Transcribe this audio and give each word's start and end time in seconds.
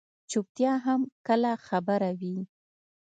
چُپتیا 0.31 0.73
هم 0.85 1.01
کله 1.27 1.51
خبره 1.67 2.09
وي. 2.19 2.37